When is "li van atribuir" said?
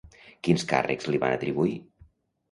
1.15-1.75